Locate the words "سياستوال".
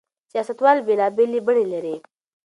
0.31-0.77